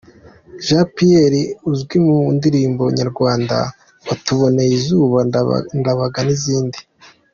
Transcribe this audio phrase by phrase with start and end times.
[0.65, 3.57] Jean Pierre H azwi mu ndirimbo nka ‘Rwanda
[4.07, 5.17] Watuboneye Izuba’,
[5.79, 6.79] ‘Ndabaga’ n’izindi.